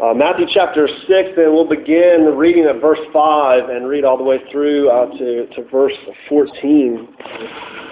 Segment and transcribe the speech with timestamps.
[0.00, 4.24] Uh, Matthew chapter 6, then we'll begin reading at verse 5 and read all the
[4.24, 5.92] way through uh, to, to verse
[6.26, 7.04] 14.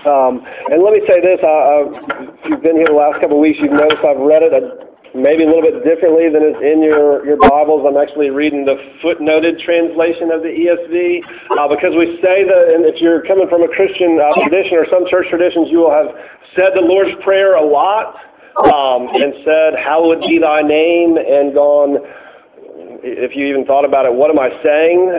[0.08, 0.40] Um,
[0.72, 1.84] and let me say this, uh,
[2.32, 4.88] if you've been here the last couple of weeks, you've noticed I've read it a,
[5.12, 7.84] maybe a little bit differently than it's in your, your Bibles.
[7.84, 10.96] I'm actually reading the footnoted translation of the ESV
[11.60, 14.88] uh, because we say that, and if you're coming from a Christian uh, tradition or
[14.88, 16.08] some church traditions, you will have
[16.56, 18.16] said the Lord's Prayer a lot
[18.66, 21.98] and said, Hallowed be thy name, and gone,
[23.02, 25.18] if you even thought about it, what am I saying?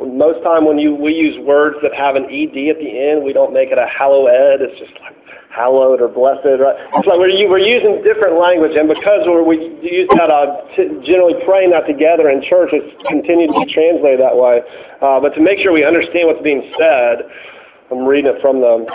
[0.18, 3.32] Most time when you we use words that have an ed at the end, we
[3.32, 4.58] don't make it a hallowed.
[4.60, 5.14] It's just like
[5.52, 6.42] hallowed or blessed.
[6.58, 6.74] Right?
[6.96, 10.90] It's like we're, we're using different language, and because we're, we use that uh, t-
[11.04, 14.64] generally praying that together in church, it's continued to be translated that way.
[15.04, 17.28] Uh, but to make sure we understand what's being said,
[17.92, 18.88] I'm reading it from the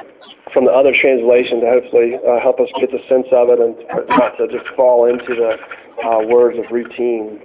[0.54, 3.78] from the other translation to hopefully uh, help us get the sense of it and
[4.10, 5.54] not to just fall into the
[6.02, 7.40] uh, words of routine.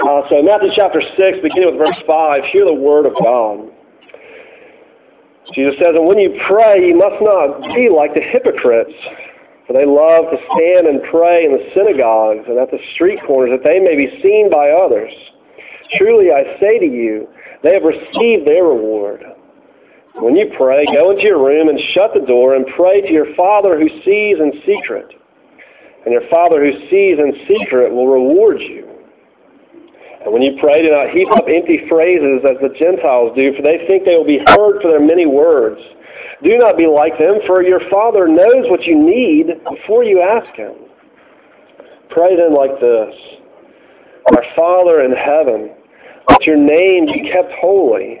[0.00, 3.68] Uh, so Matthew chapter 6, beginning with verse 5, hear the word of God.
[5.54, 8.94] Jesus says, And when you pray, you must not be like the hypocrites,
[9.66, 13.52] for they love to stand and pray in the synagogues and at the street corners
[13.52, 15.12] that they may be seen by others.
[15.98, 17.28] Truly I say to you,
[17.62, 19.22] they have received their reward.
[20.18, 23.34] When you pray, go into your room and shut the door and pray to your
[23.34, 25.12] Father who sees in secret.
[26.04, 28.88] And your Father who sees in secret will reward you.
[30.24, 33.62] And when you pray, do not heap up empty phrases as the Gentiles do, for
[33.62, 35.80] they think they will be heard for their many words.
[36.42, 40.48] Do not be like them, for your Father knows what you need before you ask
[40.56, 40.74] Him.
[42.10, 43.14] Pray then like this
[44.34, 45.70] Our Father in heaven,
[46.28, 48.20] let your name be kept holy.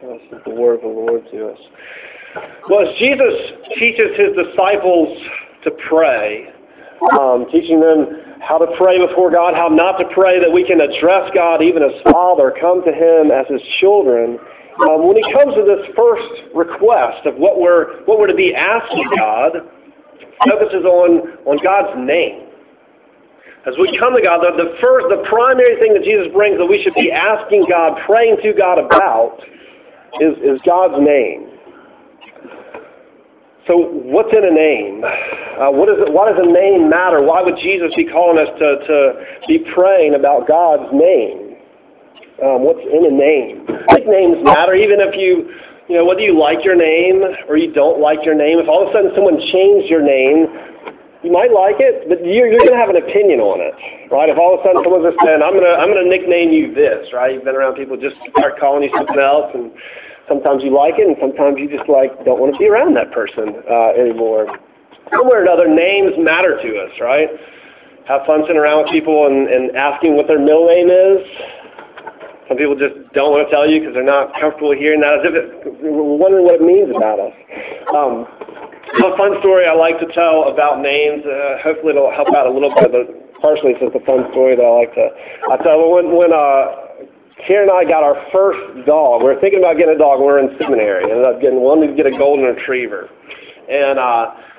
[0.00, 1.58] The word of the Lord to us.
[2.70, 3.34] Well, as Jesus
[3.78, 5.18] teaches his disciples
[5.64, 6.48] to pray,
[7.18, 10.80] um, teaching them how to pray before God, how not to pray, that we can
[10.80, 14.38] address God even as Father, come to Him as His children.
[14.88, 18.54] Um, when he comes to this first request of what we're what we're to be
[18.54, 19.52] asking God,
[20.48, 22.48] focuses on on God's name.
[23.68, 26.64] As we come to God, the, the first, the primary thing that Jesus brings that
[26.64, 29.36] we should be asking God, praying to God about,
[30.18, 31.46] is, is God's name.
[33.66, 35.04] So what's in a name?
[35.04, 37.22] Uh, what, is it, why does a name matter?
[37.22, 38.98] Why would Jesus be calling us to, to
[39.46, 41.54] be praying about God's name?
[42.42, 43.68] Um, what's in a name?
[43.92, 45.52] I think names matter, even if you,
[45.92, 48.58] you know, whether you like your name or you don't like your name.
[48.58, 50.48] If all of a sudden someone changed your name,
[51.22, 53.76] you might like it, but you're, you're going to have an opinion on it,
[54.08, 54.32] right?
[54.32, 56.48] If all of a sudden someone's just saying, I'm going to, I'm going to nickname
[56.48, 57.36] you this, right?
[57.36, 59.68] You've been around people just start calling you something else, and
[60.24, 63.12] sometimes you like it, and sometimes you just like don't want to be around that
[63.12, 64.48] person uh, anymore.
[65.12, 67.28] Somewhere or another, names matter to us, right?
[68.08, 71.20] Have fun sitting around with people and, and asking what their middle name is.
[72.48, 75.30] Some people just don't want to tell you because they're not comfortable hearing that, as
[75.30, 77.34] if it, wondering what it means about us.
[77.94, 78.26] Um,
[78.88, 81.24] a fun story I like to tell about names.
[81.24, 83.06] Uh, hopefully, it'll help out a little bit, but
[83.40, 85.06] partially it's just a fun story that I like to.
[85.52, 87.06] I tell when when uh,
[87.46, 89.22] Karen and I got our first dog.
[89.22, 90.20] We were thinking about getting a dog.
[90.20, 91.04] We were in seminary.
[91.04, 93.08] Ended up getting one to get a golden retriever,
[93.68, 93.98] and.
[93.98, 94.49] uh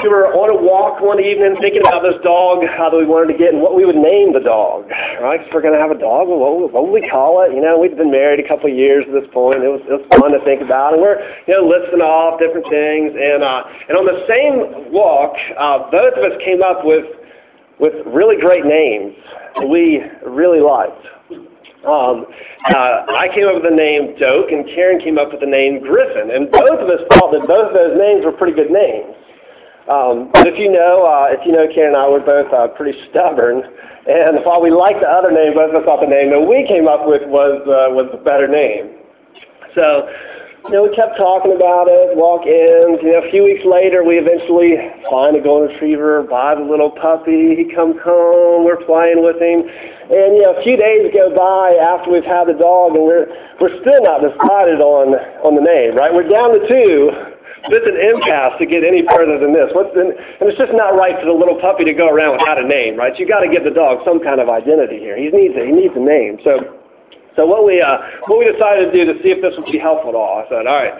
[0.00, 3.38] we were on a walk one evening thinking about this dog, how we wanted to
[3.38, 4.88] get, and what we would name the dog.
[5.20, 5.36] Right?
[5.36, 6.32] Because we're going to have a dog.
[6.32, 7.52] Well, what, what would we call it?
[7.52, 9.60] You know, we'd been married a couple of years at this point.
[9.60, 12.64] It was, it was fun to think about, and we're you know listing off different
[12.72, 13.12] things.
[13.12, 17.04] And uh, and on the same walk, uh, both of us came up with
[17.76, 19.12] with really great names
[19.60, 21.04] that we really liked.
[21.84, 22.30] Um,
[22.70, 25.82] uh, I came up with the name Doak, and Karen came up with the name
[25.82, 29.18] Griffin, and both of us thought that both of those names were pretty good names.
[29.90, 32.68] Um, but if you know, uh, if you know Karen and I, we're both uh,
[32.78, 33.66] pretty stubborn.
[34.06, 36.66] And while we liked the other name, both of us thought the name that we
[36.66, 38.94] came up with was uh, was the better name.
[39.74, 40.06] So,
[40.70, 43.02] you know, we kept talking about it, walk in.
[43.02, 44.78] You know, a few weeks later, we eventually
[45.10, 47.58] find a golden retriever, buy the little puppy.
[47.58, 48.62] He comes home.
[48.62, 49.66] We're playing with him.
[49.66, 53.26] And you know, a few days go by after we've had the dog, and we're
[53.58, 55.98] we're still not decided on on the name.
[55.98, 56.14] Right?
[56.14, 57.31] We're down to two
[57.70, 59.70] it's an impasse to get any further than this.
[59.70, 62.58] What's the, and it's just not right for the little puppy to go around without
[62.58, 63.14] a name, right?
[63.14, 65.14] You got to give the dog some kind of identity here.
[65.14, 66.42] He needs a, he needs a name.
[66.42, 66.82] So,
[67.38, 69.78] so what we uh, what we decided to do to see if this would be
[69.78, 70.96] helpful at all, I said, all right.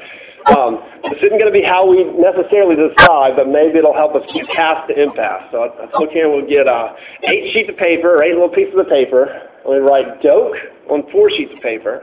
[0.50, 4.26] Um, this isn't going to be how we necessarily decide, but maybe it'll help us
[4.34, 5.46] get past the impasse.
[5.52, 6.94] So I, told Karen we'll get uh,
[7.30, 10.56] eight sheets of paper, eight little pieces of paper, and we write Doak
[10.90, 12.02] on four sheets of paper,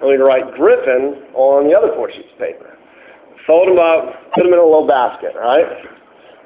[0.00, 2.75] and we'd write Griffin on the other four sheets of paper.
[3.46, 5.64] Fold them up, put them in a little basket, right?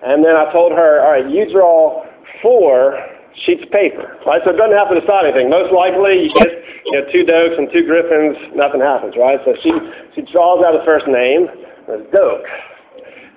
[0.02, 2.04] And then I told her, all right, you draw
[2.42, 2.96] four
[3.44, 4.40] sheets of paper, right?
[4.44, 5.50] So it doesn't have to decide anything.
[5.50, 6.48] Most likely, you get
[6.86, 9.38] you know, two Dokes and two Griffins, nothing happens, right?
[9.44, 9.72] So she
[10.14, 11.48] she draws out the first name,
[11.88, 12.44] it's Doak.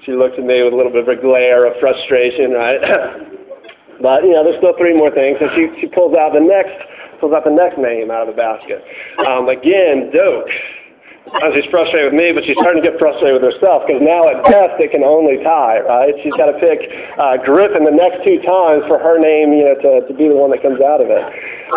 [0.06, 2.80] She looks at me with a little bit of a glare of frustration, right?
[4.02, 5.38] but you know, there's still three more things.
[5.40, 6.76] So she she pulls out the next
[7.20, 8.84] pulls out the next name out of the basket.
[9.28, 10.48] Um, again, Doak.
[11.24, 14.28] Sometimes she's frustrated with me, but she's starting to get frustrated with herself because now
[14.28, 16.12] at best it can only tie, right?
[16.20, 16.84] She's got to pick
[17.16, 20.36] uh, Griffin the next two times for her name, you know, to, to be the
[20.36, 21.24] one that comes out of it.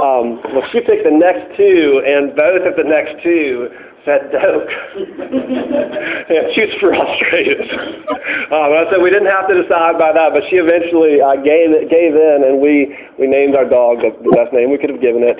[0.02, 3.70] Um, well, she picked the next two, and both of the next two
[4.02, 4.66] said Doak.
[6.26, 7.70] yeah, she was frustrated.
[8.50, 11.70] um, I said we didn't have to decide by that, but she eventually uh, gave
[11.70, 15.02] it, gave in, and we we named our dog the, best name we could have
[15.02, 15.38] given it,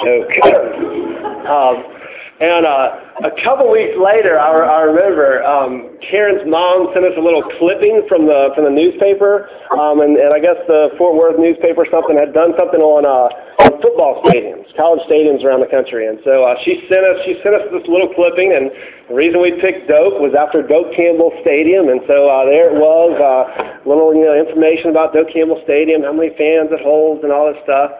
[0.00, 0.32] Doak.
[1.52, 2.01] um,
[2.40, 7.22] and uh, a couple weeks later, I, I remember um, Karen's mom sent us a
[7.22, 9.46] little clipping from the from the newspaper,
[9.78, 13.06] um, and, and I guess the Fort Worth newspaper or something had done something on,
[13.06, 17.22] uh, on football stadiums, college stadiums around the country, and so uh, she sent us
[17.22, 18.72] she sent us this little clipping, and
[19.06, 22.78] the reason we picked Doak was after Doak Campbell Stadium, and so uh, there it
[22.80, 27.22] was, uh, little you know information about Doak Campbell Stadium, how many fans it holds,
[27.22, 27.92] and all this stuff.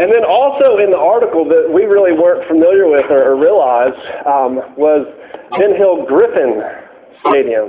[0.00, 4.00] And then also in the article that we really weren't familiar with or, or realized
[4.24, 5.04] um, was
[5.60, 6.64] Ben Hill Griffin
[7.28, 7.68] Stadium,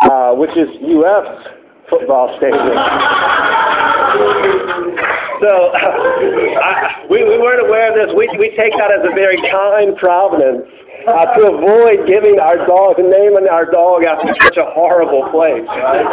[0.00, 1.60] uh, which is UF's
[1.92, 2.64] football stadium.
[5.44, 5.52] so
[6.64, 8.08] I, we, we weren't aware of this.
[8.16, 10.64] We, we take that as a very kind providence
[11.08, 15.68] uh, to avoid giving our dog, naming our dog after such a horrible place.
[15.68, 16.08] Right?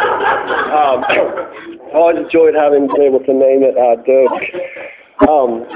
[0.76, 1.04] Um,
[1.88, 4.44] I always enjoyed having been able to name it uh, Doak.
[5.26, 5.66] Um,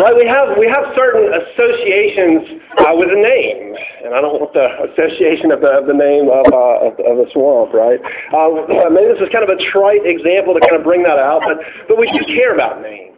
[0.00, 4.56] right, we have we have certain associations uh, with a name, and I don't want
[4.56, 8.00] the association of the, of the name of, uh, of, of the swamp, right?
[8.32, 11.44] Uh, maybe this is kind of a trite example to kind of bring that out,
[11.44, 11.60] but
[11.92, 13.10] but we do care about names.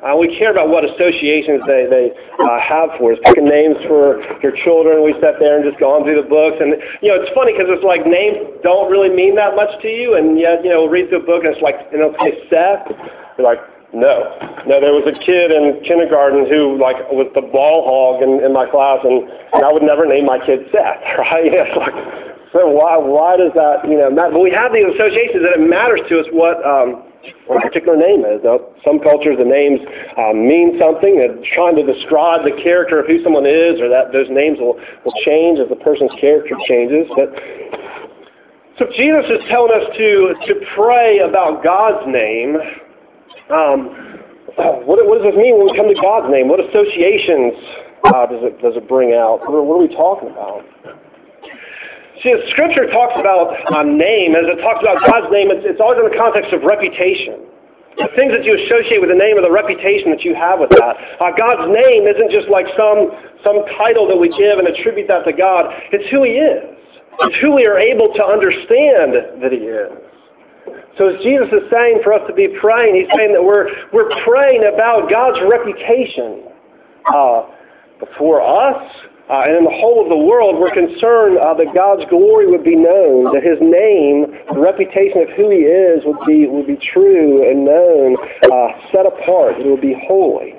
[0.00, 2.08] Uh, we care about what associations they, they
[2.40, 3.18] uh, have for us.
[3.26, 6.56] Picking names for your children, we sat there and just gone through the books.
[6.56, 6.72] And,
[7.04, 10.16] you know, it's funny because it's like names don't really mean that much to you.
[10.16, 12.88] And yet, you know, read through a book and it's like, you know, say Seth.
[13.36, 13.60] You're like,
[13.92, 14.38] no.
[14.66, 18.52] No, there was a kid in kindergarten who, like, was the ball hog in, in
[18.54, 21.50] my class, and, and I would never name my kid Seth, right?
[21.50, 21.94] It's like,
[22.52, 24.34] so why, why does that, you know, matter?
[24.34, 27.06] But we have these associations that it matters to us what, um,
[27.46, 28.42] what a particular name is.
[28.42, 29.78] Now, some cultures, the names
[30.18, 31.14] um, mean something.
[31.14, 34.82] They're trying to describe the character of who someone is, or that those names will,
[35.06, 37.06] will change as the person's character changes.
[37.14, 37.30] But
[38.82, 42.58] so Jesus is telling us to, to pray about God's name
[43.50, 43.90] um,
[44.86, 46.48] what, what, does this mean when we come to God's name?
[46.48, 47.54] What associations
[48.04, 49.44] uh, does, it, does it bring out?
[49.46, 50.64] What, what are we talking about?
[52.22, 55.80] See, as Scripture talks about a name, as it talks about God's name, it's, it's
[55.80, 57.48] always in the context of reputation.
[57.96, 60.70] The things that you associate with the name or the reputation that you have with
[60.76, 60.94] that.
[61.20, 63.12] Uh, God's name isn't just like some,
[63.44, 65.72] some title that we give and attribute that to God.
[65.92, 66.76] It's who He is.
[67.24, 69.92] It's who we are able to understand that He is.
[70.98, 74.10] So as Jesus is saying for us to be praying, he's saying that we're, we're
[74.24, 76.50] praying about God's reputation
[77.14, 77.46] uh,
[77.98, 78.82] before us
[79.30, 80.58] uh, and in the whole of the world.
[80.58, 85.30] We're concerned uh, that God's glory would be known, that his name, the reputation of
[85.36, 88.16] who he is would be, would be true and known,
[88.50, 89.60] uh, set apart.
[89.60, 90.54] It would be holy.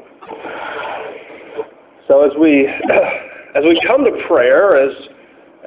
[2.07, 2.67] So as we,
[3.55, 4.95] as we come to prayer, as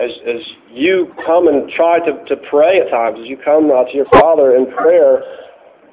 [0.01, 3.85] as, as you come and try to, to pray at times, as you come uh,
[3.85, 5.23] to your Father in prayer,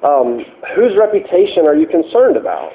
[0.02, 0.44] um,
[0.74, 2.72] whose reputation are you concerned about?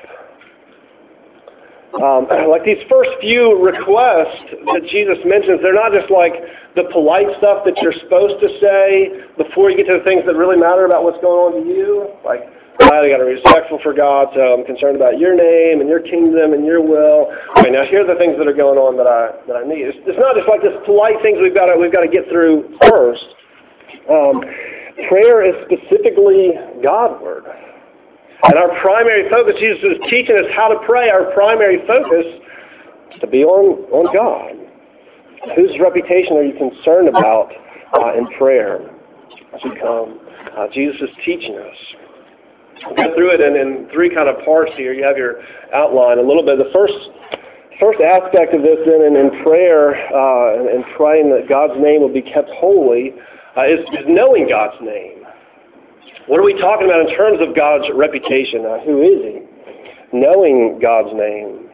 [1.99, 6.33] Um, like these first few requests that Jesus mentions, they're not just like
[6.75, 10.35] the polite stuff that you're supposed to say before you get to the things that
[10.35, 12.07] really matter about what's going on to you.
[12.23, 12.47] Like,
[12.81, 15.99] I got to be respectful for God, so I'm concerned about your name and your
[15.99, 17.33] kingdom and your will.
[17.57, 19.83] Okay, now here are the things that are going on that I that I need.
[19.85, 22.29] It's, it's not just like this polite things we've got to we've got to get
[22.29, 23.25] through first.
[24.09, 24.41] Um,
[25.09, 26.53] prayer is specifically
[26.83, 27.45] Godward.
[28.43, 31.09] And our primary focus, Jesus is teaching us how to pray.
[31.09, 32.25] Our primary focus
[33.11, 34.53] is to be on, on God.
[35.55, 37.49] Whose reputation are you concerned about
[37.97, 38.93] uh, in prayer
[39.63, 40.19] we come.
[40.57, 41.77] Uh, Jesus is teaching us.
[42.83, 44.93] Go through it in, in three kind of parts here.
[44.93, 45.41] You have your
[45.73, 46.57] outline a little bit.
[46.57, 46.93] The first
[47.79, 52.01] first aspect of this then in, in prayer uh, and, and, praying that God's name
[52.01, 53.13] will be kept holy
[53.55, 55.23] uh, is, is, knowing God's name.
[56.25, 58.65] What are we talking about in terms of God's reputation?
[58.65, 60.17] Uh, who is He?
[60.17, 61.69] Knowing God's name.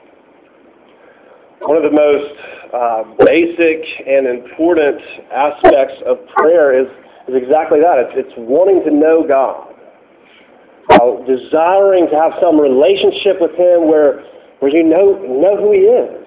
[1.61, 2.35] One of the most
[2.73, 4.99] uh, basic and important
[5.31, 6.87] aspects of prayer is,
[7.29, 7.99] is exactly that.
[7.99, 9.72] It's, it's wanting to know God.
[11.25, 14.23] Desiring to have some relationship with Him where
[14.63, 16.25] where you know, know who he is.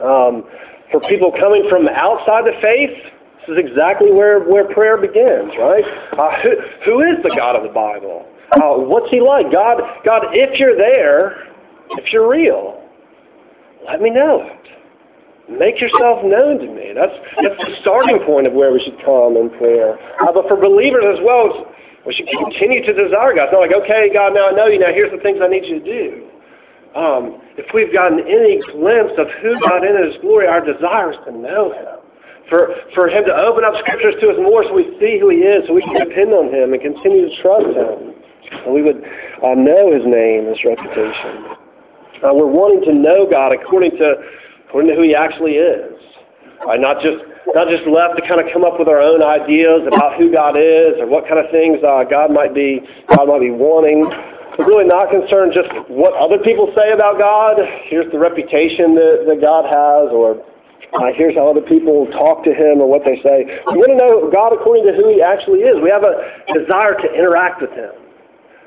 [0.00, 0.48] Um,
[0.90, 2.96] for people coming from outside the faith,
[3.46, 5.84] this is exactly where, where prayer begins, right?
[6.16, 6.50] Uh, who,
[6.86, 8.26] who is the God of the Bible?
[8.52, 9.52] Uh, what's he like?
[9.52, 11.46] God, God, if you're there,
[11.90, 12.82] if you're real,
[13.86, 14.79] let me know it.
[15.50, 16.94] Make yourself known to me.
[16.94, 19.98] That's, that's the starting point of where we should come in prayer.
[20.22, 21.66] Uh, but for believers as well,
[22.06, 23.50] we should continue to desire God.
[23.50, 24.78] It's not like, okay, God, now I know you.
[24.78, 26.30] Now here's the things I need you to do
[26.94, 31.12] um, if we've gotten any glimpse of who God is in His glory, our desire
[31.12, 32.02] is to know Him.
[32.48, 35.46] For, for Him to open up Scriptures to us more so we see who He
[35.46, 38.18] is, so we can depend on Him and continue to trust Him.
[38.66, 41.54] And we would uh, know His name, His reputation.
[42.26, 44.18] Uh, we're wanting to know God according to,
[44.70, 45.98] according to who He actually is.
[46.62, 47.18] Uh, not just
[47.54, 50.54] not just left to kind of come up with our own ideas about who God
[50.54, 52.78] is or what kind of things uh, God might be
[53.10, 54.06] God might be wanting
[54.58, 57.56] We're really not concerned just what other people say about God.
[57.88, 60.36] Here's the reputation that, that God has, or
[60.92, 63.46] uh, here's how other people talk to him or what they say.
[63.72, 65.80] We want to know God according to who he actually is.
[65.80, 67.94] We have a desire to interact with him,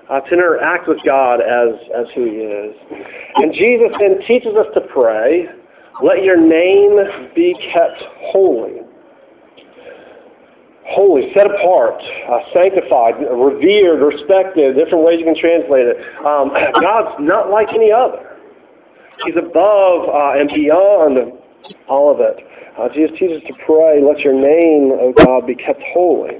[0.10, 2.74] uh, to interact with God as, as who he is.
[3.36, 5.46] And Jesus then teaches us to pray,
[6.02, 6.98] let your name
[7.36, 8.82] be kept holy
[10.88, 15.98] holy, set apart, uh, sanctified, revered, respected, different ways you can translate it.
[16.26, 18.38] Um, God's not like any other.
[19.26, 21.34] He's above uh, and beyond
[21.88, 22.44] all of it.
[22.78, 26.38] Uh, Jesus teaches us to pray, let your name, O God, be kept holy.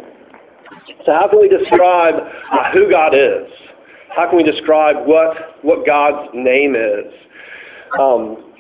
[1.06, 3.48] So how can we describe uh, who God is?
[4.16, 7.14] How can we describe what, what God's name is?
[8.00, 8.53] Um,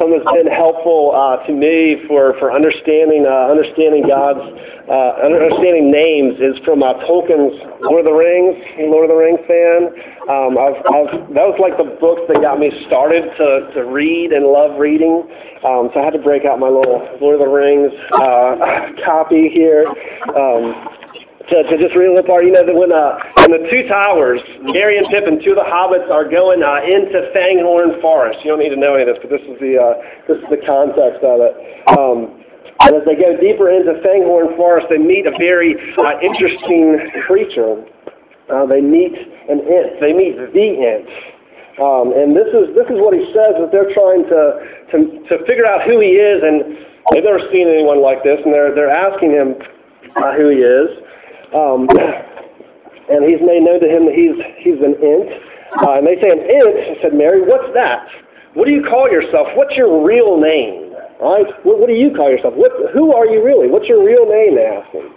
[0.00, 4.40] something that's been helpful uh, to me for, for understanding uh, understanding God's
[4.88, 8.56] uh, understanding names is from uh, Tolkien's Lord of the Rings.
[8.80, 9.92] Lord of the Rings fan.
[10.26, 14.32] Um, I've, I've, that was like the books that got me started to, to read
[14.32, 15.28] and love reading.
[15.62, 19.52] Um, so I had to break out my little Lord of the Rings uh, copy
[19.52, 19.86] here.
[20.32, 20.99] Um,
[21.50, 24.98] to, to just reel apart, you know, that when, uh, when the two towers, Merry
[24.98, 28.38] and Pippin, two of the hobbits, are going uh, into Fangorn Forest.
[28.44, 29.94] You don't need to know any of this, but this is the, uh,
[30.30, 31.54] this is the context of it.
[31.90, 32.40] Um,
[32.86, 37.82] and as they go deeper into Fangorn Forest, they meet a very uh, interesting creature.
[38.48, 39.14] Uh, they meet
[39.50, 40.00] an Ent.
[40.00, 41.10] They meet the Ent.
[41.78, 44.42] Um, and this is this is what he says that they're trying to,
[44.92, 44.96] to
[45.28, 46.76] to figure out who he is, and
[47.10, 49.54] they've never seen anyone like this, and they're they're asking him
[50.16, 50.88] uh, who he is.
[51.54, 51.88] Um,
[53.10, 55.30] and he's made known to him that he's, he's an Ent.
[55.82, 58.06] Uh, and they say, an Ent, said Merry, what's that?
[58.54, 59.48] What do you call yourself?
[59.54, 60.94] What's your real name?
[61.20, 61.46] Right?
[61.64, 62.54] What, what do you call yourself?
[62.54, 63.68] What, who are you really?
[63.68, 65.12] What's your real name, they ask him.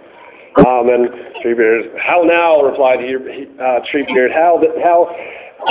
[0.66, 1.08] Um, and
[1.42, 5.10] Treebeard, how now, replied he, uh, Treebeard, how, that, how,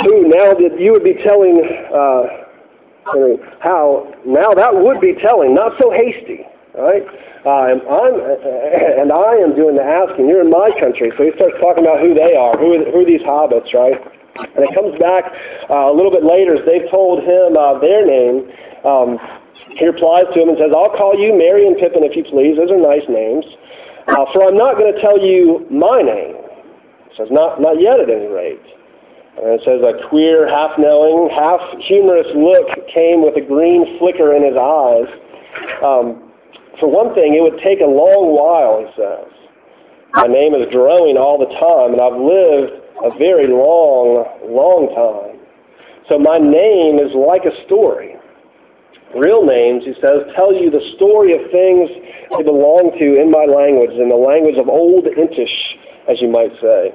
[0.02, 2.44] who, now that you would be telling, uh,
[3.60, 6.44] how, now that would be telling, not so hasty.
[6.74, 7.06] Right?
[7.46, 8.14] Uh, and, I'm,
[9.00, 10.28] and I am doing the asking.
[10.28, 11.12] You're in my country.
[11.16, 12.58] So he starts talking about who they are.
[12.58, 13.94] Who are, who are these hobbits, right?
[14.34, 15.30] And it comes back
[15.70, 18.50] uh, a little bit later as they've told him uh, their name.
[18.82, 19.18] Um,
[19.78, 22.58] he replies to him and says, I'll call you Merry and Pippin if you please.
[22.58, 23.46] Those are nice names.
[24.06, 26.36] Uh, for I'm not going to tell you my name.
[27.10, 28.62] He says, not, not yet at any rate.
[29.38, 34.54] And it says a queer, half-knowing, half-humorous look came with a green flicker in his
[34.54, 35.10] eyes.
[35.82, 36.23] Um,
[36.80, 39.30] for one thing, it would take a long while, he says.
[40.14, 45.42] My name is growing all the time, and I've lived a very long, long time.
[46.08, 48.14] So my name is like a story.
[49.16, 51.90] Real names, he says, tell you the story of things
[52.34, 55.54] they belong to in my language, in the language of old Entish,
[56.10, 56.90] as you might say.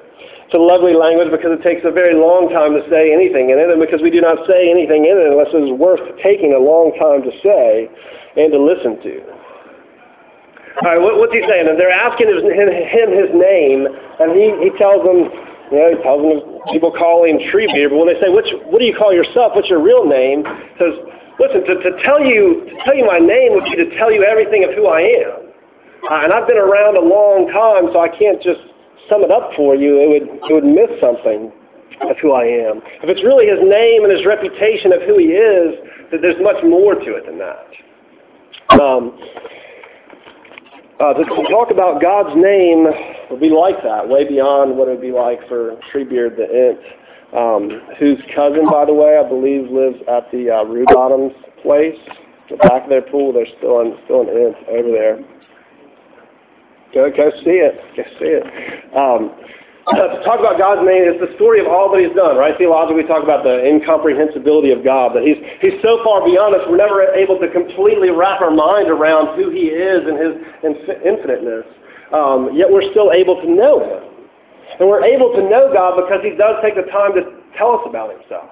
[0.47, 3.59] It's a lovely language because it takes a very long time to say anything in
[3.59, 6.59] it, and because we do not say anything in it unless it's worth taking a
[6.59, 7.87] long time to say
[8.35, 9.38] and to listen to.
[10.81, 11.67] All right, what, what's he saying?
[11.67, 13.89] And they're asking his, him his name,
[14.21, 15.27] and he, he tells them,
[15.73, 16.37] you know, he tells them
[16.71, 19.53] people call him Treebeard, but when they say, Which, what do you call yourself?
[19.53, 20.45] What's your real name?
[20.45, 20.95] He says,
[21.39, 24.23] listen, to, to tell you to tell you my name would be to tell you
[24.23, 25.39] everything of who I am.
[26.09, 28.61] uh, and I've been around a long time, so I can't just
[29.09, 29.97] sum it up for you.
[29.99, 31.51] It would, it would miss something
[32.01, 32.79] of who I am.
[33.03, 35.75] If it's really his name and his reputation of who he is,
[36.11, 37.67] that there's much more to it than that.
[38.79, 39.17] Um,
[40.99, 42.85] uh, to, talk about God's name
[43.31, 46.79] would be like that, way beyond what it would be like for Treebeard the Ent,
[47.31, 51.97] um, whose cousin, by the way, I believe lives at the uh, Rue Bottoms place,
[52.49, 53.31] the back of their pool.
[53.31, 55.19] There's still an, still an Ent over there.
[56.93, 57.79] Go, go see it.
[57.95, 58.43] Go see it.
[58.97, 59.31] Um,
[59.95, 62.57] to talk about God's name is the story of all that He's done, right?
[62.57, 66.61] Theologically, we talk about the incomprehensibility of God, that He's He's so far beyond us,
[66.69, 70.33] we're never able to completely wrap our mind around who He is and His
[71.05, 71.65] infiniteness.
[72.13, 74.03] Um, yet we're still able to know Him,
[74.79, 77.83] and we're able to know God because He does take the time to tell us
[77.85, 78.49] about Himself,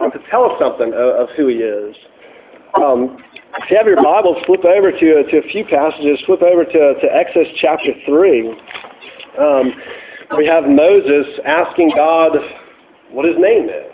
[0.00, 1.94] um, to tell us something of, of who He is.
[2.74, 3.18] Um,
[3.58, 6.20] if you have your Bibles, flip over to, to a few passages.
[6.26, 8.50] Flip over to, to Exodus chapter 3.
[9.38, 9.72] Um,
[10.34, 12.32] we have Moses asking God
[13.10, 13.92] what his name is.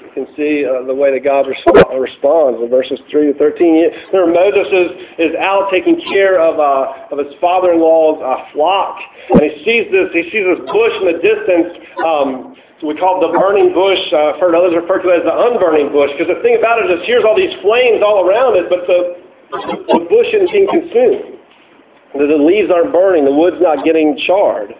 [0.00, 4.12] You can see uh, the way that God resp- responds in verses 3 to 13.
[4.12, 8.96] There, Moses is, is out taking care of, uh, of his father-in-law's uh, flock,
[9.30, 10.08] and he sees this.
[10.16, 11.68] He sees this bush in the distance.
[12.00, 14.00] Um, we call it the burning bush.
[14.12, 17.00] Uh, others refer to it as the unburning bush, because the thing about it is
[17.04, 19.20] here's all these flames all around it, but the,
[19.52, 21.36] the bush isn't being consumed.
[22.16, 23.24] The leaves aren't burning.
[23.24, 24.72] The wood's not getting charred.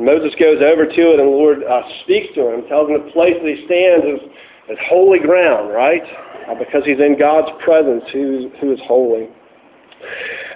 [0.00, 3.10] Moses goes over to it, and the Lord uh, speaks to him, tells him the
[3.12, 4.20] place that he stands is,
[4.70, 6.02] is holy ground, right?
[6.48, 9.28] Uh, because he's in God's presence, who, who is holy.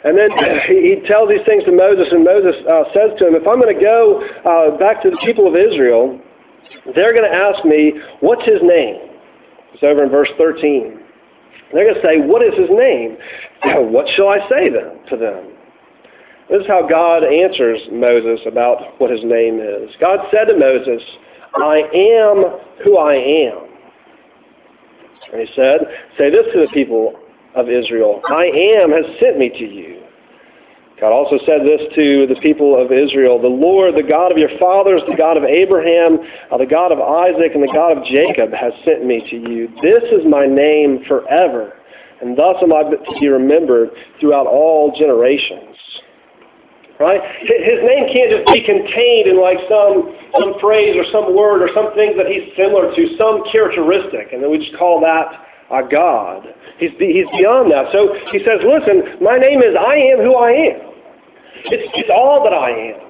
[0.04, 0.30] And then
[0.68, 3.60] he, he tells these things to Moses, and Moses uh, says to him, If I'm
[3.60, 6.18] going to go uh, back to the people of Israel,
[6.94, 9.10] they're going to ask me, what's his name?
[9.74, 11.00] It's over in verse 13.
[11.72, 13.16] They're going to say, what is his name?
[13.90, 15.55] What shall I say then to them?
[16.50, 19.90] This is how God answers Moses about what his name is.
[20.00, 21.02] God said to Moses,
[21.56, 23.66] I am who I am.
[25.32, 25.80] And he said,
[26.16, 27.18] say this to the people
[27.56, 30.02] of Israel, I am has sent me to you.
[31.00, 34.56] God also said this to the people of Israel The Lord, the God of your
[34.58, 36.18] fathers, the God of Abraham,
[36.50, 39.68] uh, the God of Isaac, and the God of Jacob has sent me to you.
[39.82, 41.74] This is my name forever,
[42.22, 45.76] and thus am I to be remembered throughout all generations.
[46.98, 47.20] Right?
[47.44, 51.68] His name can't just be contained in like some, some phrase or some word or
[51.76, 55.28] some thing that he's similar to, some characteristic, and then we just call that
[55.70, 56.48] a God.
[56.78, 57.92] He's, he's beyond that.
[57.92, 60.80] So he says, listen, my name is I am who I am.
[61.68, 63.00] It's, it's all that I am.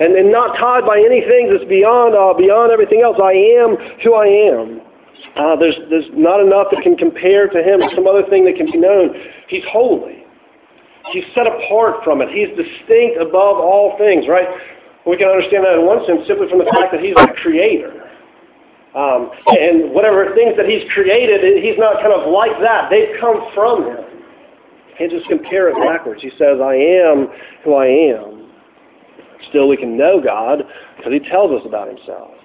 [0.00, 3.16] And, and not tied by anything that's beyond, uh, beyond everything else.
[3.22, 4.80] I am who I am.
[5.36, 8.56] Uh, there's, there's not enough that can compare to him or some other thing that
[8.56, 9.14] can be known.
[9.48, 10.19] He's holy.
[11.12, 12.28] He's set apart from it.
[12.28, 14.46] He's distinct above all things, right?
[15.06, 18.06] We can understand that in one sense simply from the fact that he's the creator.
[18.94, 22.90] Um, and whatever things that he's created, he's not kind of like that.
[22.90, 24.10] They've come from him
[25.00, 26.20] can't just compare it backwards.
[26.20, 27.28] He says, I am
[27.64, 28.52] who I am.
[29.48, 30.62] Still, we can know God
[30.98, 32.36] because he tells us about himself.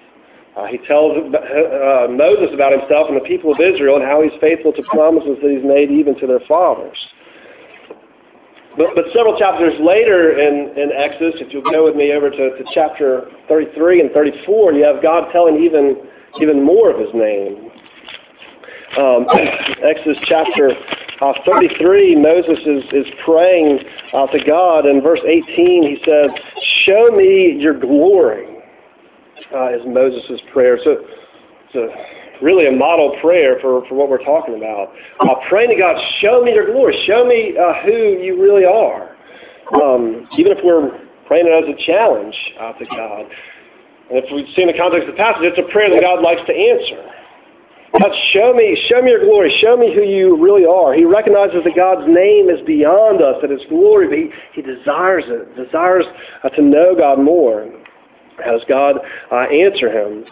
[0.56, 4.32] Uh, he tells uh, Moses about himself and the people of Israel and how he's
[4.40, 6.96] faithful to promises that he's made even to their fathers.
[8.76, 12.36] But, but several chapters later in, in Exodus, if you'll go with me over to,
[12.36, 15.96] to chapter 33 and 34, you have God telling even,
[16.40, 17.70] even more of his name.
[18.98, 19.26] Um,
[19.82, 20.72] Exodus chapter
[21.20, 23.80] uh, 33, Moses is, is praying
[24.12, 24.84] uh, to God.
[24.84, 25.46] In verse 18,
[25.82, 26.28] he says,
[26.84, 28.62] Show me your glory,
[29.54, 30.78] uh, is Moses' prayer.
[30.84, 30.98] So
[31.74, 31.86] a,
[32.42, 34.92] really a model prayer for, for what we're talking about.
[35.20, 36.96] Uh, praying to God, show me your glory.
[37.06, 39.16] Show me uh, who you really are.
[39.82, 40.90] Um, even if we're
[41.26, 43.26] praying it as a challenge uh, to God.
[44.10, 46.22] And if we see in the context of the passage, it's a prayer that God
[46.22, 47.02] likes to answer.
[47.98, 49.50] God, show me, show me your glory.
[49.60, 50.94] Show me who you really are.
[50.94, 55.24] He recognizes that God's name is beyond us, that His glory, but he, he desires
[55.26, 56.04] it, desires
[56.44, 57.66] uh, to know God more.
[58.44, 58.96] As God
[59.32, 60.26] uh, answer him,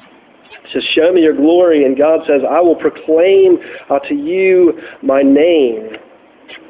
[0.64, 1.84] he says, show me your glory.
[1.84, 3.58] And God says, I will proclaim
[3.90, 5.90] uh, to you my name.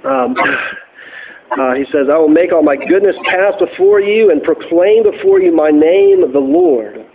[0.05, 0.35] Um,
[1.59, 5.41] uh, he says, I will make all my goodness pass before you and proclaim before
[5.41, 7.07] you my name, the Lord.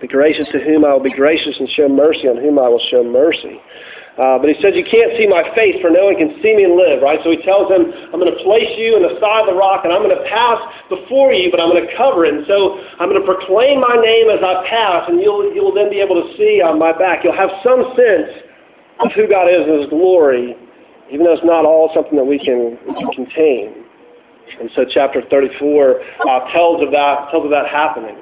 [0.00, 2.82] Be gracious to whom I will be gracious and show mercy on whom I will
[2.90, 3.60] show mercy.
[4.18, 6.66] Uh, but he says, you can't see my face, for no one can see me
[6.66, 7.22] and live, right?
[7.22, 9.86] So he tells them, I'm going to place you in the side of the rock,
[9.86, 10.58] and I'm going to pass
[10.90, 12.34] before you, but I'm going to cover it.
[12.34, 15.86] And so I'm going to proclaim my name as I pass, and you'll, you'll then
[15.86, 17.22] be able to see on my back.
[17.22, 18.42] You'll have some sense
[18.98, 20.58] of who God is and his glory,
[21.14, 23.86] even though it's not all something that we can, we can contain.
[24.58, 25.62] And so chapter 34
[26.26, 28.18] uh, tells of that tells of that happening.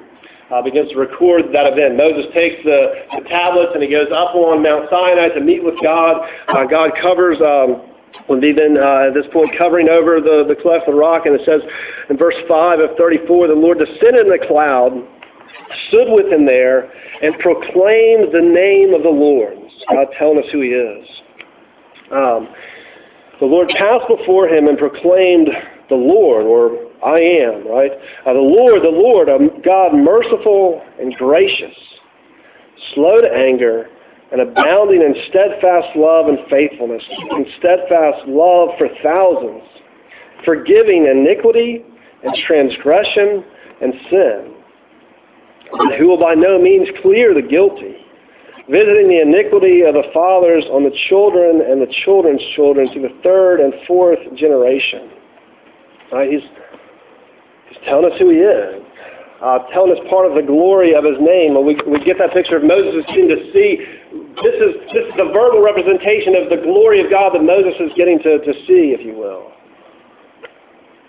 [0.47, 1.97] Uh, begins to record that event.
[1.97, 5.75] Moses takes the, the, tablets and he goes up on Mount Sinai to meet with
[5.83, 6.23] God.
[6.47, 7.83] Uh, God covers um,
[8.39, 11.25] be then uh, at this point covering over the, the cleft of the rock.
[11.25, 11.59] And it says
[12.09, 14.95] in verse 5 of 34, the Lord descended in the cloud,
[15.89, 19.57] stood with him there, and proclaimed the name of the Lord.
[19.91, 21.07] God telling us who he is.
[22.11, 22.47] Um,
[23.39, 25.49] the Lord passed before him and proclaimed
[25.89, 27.91] the Lord, or I am, right?
[28.25, 31.75] Uh, the Lord, the Lord, a God merciful and gracious,
[32.93, 33.89] slow to anger,
[34.31, 39.63] and abounding in steadfast love and faithfulness, and steadfast love for thousands,
[40.43, 41.85] forgiving iniquity
[42.23, 43.45] and transgression
[43.81, 44.53] and sin,
[45.71, 47.95] and who will by no means clear the guilty,
[48.69, 53.15] visiting the iniquity of the fathers on the children and the children's children to the
[53.23, 55.11] third and fourth generation.
[56.11, 56.31] Right?
[56.31, 56.41] He's,
[57.69, 58.83] he's telling us who he is
[59.41, 61.53] uh, telling us part of the glory of his name.
[61.53, 63.77] We, we get that picture of Moses getting to see.
[64.41, 67.91] This is, this is the verbal representation of the glory of God that Moses is
[67.95, 69.53] getting to, to see, if you will.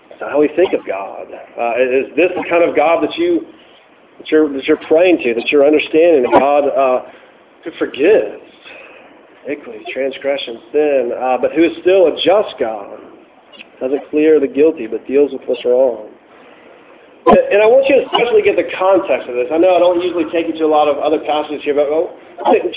[0.09, 1.25] That's how we think of God.
[1.33, 3.49] Uh, is this the kind of God that, you,
[4.19, 7.09] that, you're, that you're praying to, that you're understanding, that God uh,
[7.63, 8.45] who forgives
[9.47, 13.08] iniquity, transgression, sin, uh, but who is still a just God?
[13.79, 16.11] Doesn't clear the guilty, but deals with what's wrong.
[17.29, 19.51] And I want you to especially get the context of this.
[19.53, 21.85] I know I don't usually take you to a lot of other passages here, but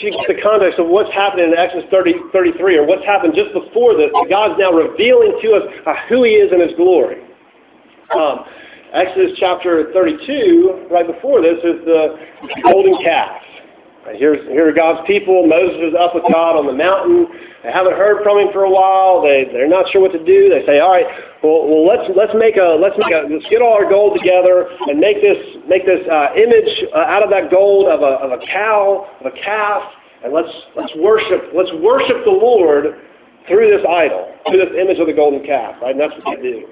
[0.02, 3.54] you get the context of what's happening in Exodus 30, 33, or what's happened just
[3.54, 4.10] before this.
[4.28, 7.22] God's now revealing to us uh, who He is in His glory.
[8.12, 8.44] Um,
[8.92, 12.20] Exodus chapter 32, right before this, is the
[12.66, 13.40] golden calf.
[14.10, 15.46] Here's, here are God's people.
[15.46, 17.30] Moses is up with God on the mountain.
[17.62, 19.22] They haven't heard from him for a while.
[19.22, 20.50] They, they're not sure what to do.
[20.50, 21.06] They say, all right,
[21.38, 24.66] well, well let's, let's make a, let's make a, let's get all our gold together
[24.90, 25.38] and make this,
[25.70, 29.26] make this uh, image uh, out of that gold of a, of a cow, of
[29.30, 29.86] a calf,
[30.26, 32.98] and let's, let's worship, let's worship the Lord
[33.46, 35.94] through this idol, through this image of the golden calf, right?
[35.94, 36.66] And that's what they do.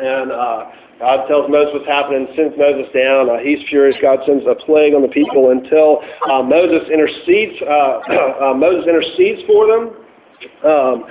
[0.00, 0.70] And, uh,
[1.02, 3.26] God tells Moses what's happening, sends Moses down.
[3.26, 3.98] Uh, he's furious.
[3.98, 5.98] God sends a plague on the people until
[6.30, 7.58] uh, Moses intercedes.
[7.58, 9.82] Uh, uh Moses intercedes for them.
[10.62, 11.02] Um,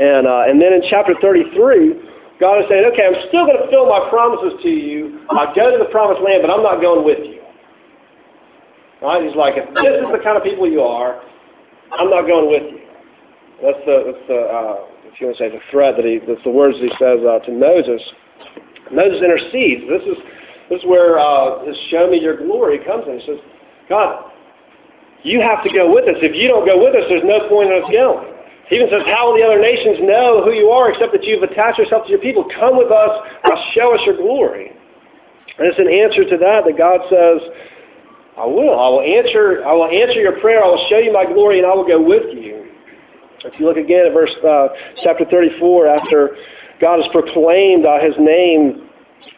[0.00, 3.68] and uh, and then in chapter 33, God is saying, "Okay, I'm still going to
[3.68, 5.28] fill my promises to you.
[5.28, 7.44] I go to the promised land, but I'm not going with you."
[9.04, 9.22] Right?
[9.28, 11.20] He's like, "If this is the kind of people you are,
[11.92, 12.80] I'm not going with you."
[13.60, 16.42] That's the that's the uh, if you want to say the threat that he that's
[16.42, 18.02] the words he says to Moses.
[18.90, 19.86] Moses intercedes.
[19.86, 20.18] This is,
[20.66, 23.22] this is where uh, this show me your glory comes in.
[23.22, 23.38] He says,
[23.86, 24.34] God,
[25.22, 26.18] you have to go with us.
[26.18, 28.26] If you don't go with us, there's no point in us going.
[28.66, 31.46] He even says, how will the other nations know who you are except that you've
[31.46, 32.42] attached yourself to your people?
[32.50, 33.12] Come with us.
[33.46, 34.74] I'll show us your glory.
[35.58, 37.38] And it's an answer to that that God says,
[38.34, 38.74] I will.
[38.74, 40.64] I will answer, I will answer your prayer.
[40.64, 42.53] I will show you my glory and I will go with you.
[43.44, 44.68] If you look again at verse uh,
[45.02, 46.36] chapter 34, after
[46.80, 48.88] God has proclaimed uh, his name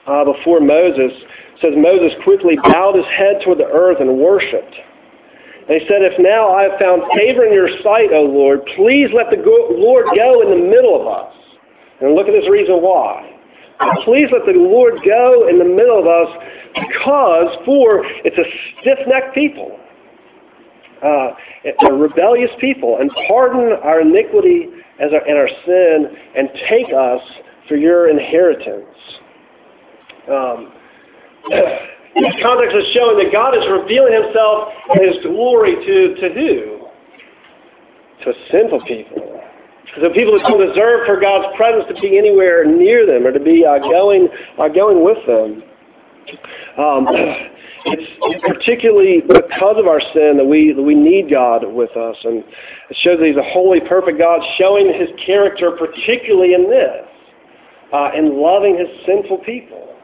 [0.06, 1.12] uh, before Moses.
[1.60, 4.74] Says Moses quickly bowed his head toward the earth and worshipped.
[5.68, 9.08] And he said, If now I have found favor in your sight, O Lord, please
[9.14, 11.34] let the go- Lord go in the middle of us.
[12.00, 13.32] And look at this reason why.
[14.04, 16.28] Please let the Lord go in the middle of us
[16.74, 18.46] because, for it's a
[18.80, 19.80] stiff-necked people.
[21.02, 21.34] Uh,
[21.88, 27.20] a rebellious people, and pardon our iniquity and our sin and take us
[27.68, 28.96] for your inheritance.
[30.30, 30.72] Um,
[31.50, 36.86] this context is showing that God is revealing himself and his glory to, to who?
[38.24, 39.42] To sinful people.
[40.00, 43.40] To people that don't deserve for God's presence to be anywhere near them or to
[43.40, 44.28] be uh, going,
[44.58, 45.62] uh, going with them.
[46.78, 47.06] Um,
[47.86, 52.16] it's particularly because of our sin that we, that we need God with us.
[52.24, 52.44] And
[52.90, 57.06] it shows that He's a holy, perfect God, showing His character particularly in this,
[57.92, 59.96] uh, in loving His sinful people.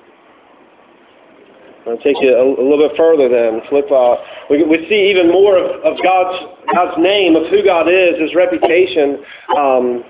[1.87, 3.61] I'll take you a, a little bit further then.
[3.68, 4.16] Flip, uh,
[4.48, 6.38] we, we see even more of, of God's,
[6.72, 9.18] God's name, of who God is, His reputation
[9.58, 10.04] um,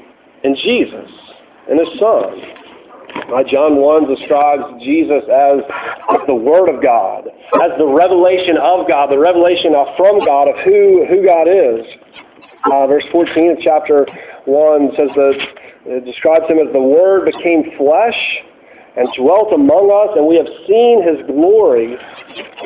[0.45, 1.11] in Jesus
[1.71, 2.62] and His Son.
[3.49, 5.65] John 1 describes Jesus as
[6.29, 7.25] the Word of God,
[7.65, 11.81] as the revelation of God, the revelation from God of who, who God is.
[12.69, 14.05] Uh, verse 14 of chapter
[14.45, 15.35] 1 says that
[15.87, 18.21] it describes him as the Word became flesh
[18.97, 21.97] and dwelt among us, and we have seen his glory,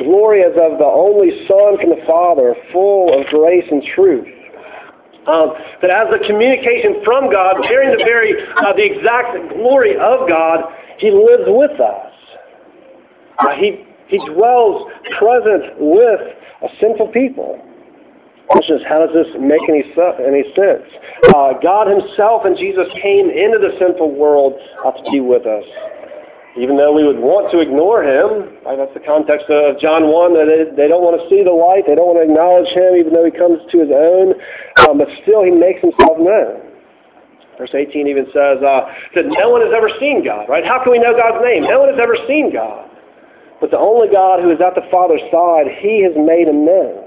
[0.03, 4.27] glory as of the only Son from the Father, full of grace and truth.
[5.27, 10.27] Um, that as a communication from God, bearing the very uh, the exact glory of
[10.27, 12.13] God, He lives with us.
[13.39, 16.21] Uh, he, he dwells present with
[16.63, 17.61] a sinful people.
[18.49, 19.83] Question is, how does this make any,
[20.25, 20.87] any sense?
[21.35, 24.53] Uh, God himself and Jesus came into the sinful world
[24.85, 25.65] uh, to be with us.
[26.57, 30.33] Even though we would want to ignore him, right, that's the context of John 1,
[30.33, 32.97] that they, they don't want to see the light, they don't want to acknowledge him,
[32.97, 34.33] even though he comes to his own,
[34.89, 36.65] um, but still he makes himself known.
[37.61, 40.65] Verse 18 even says uh, that no one has ever seen God, right?
[40.65, 41.65] How can we know God's name?
[41.65, 42.89] No one has ever seen God.
[43.61, 47.06] But the only God who is at the Father's side, he has made him known.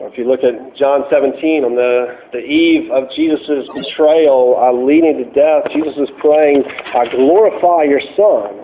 [0.00, 5.18] If you look at John 17, on the, the eve of Jesus' betrayal, uh, leading
[5.18, 6.62] to death, Jesus is praying,
[6.94, 8.62] uh, glorify your Son.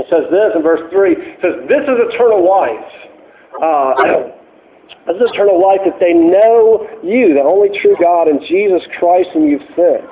[0.00, 2.88] It says this in verse 3, it says, this is eternal life.
[3.60, 3.92] Uh,
[5.12, 9.36] this is eternal life that they know you, the only true God, and Jesus Christ
[9.36, 10.08] whom you've sent.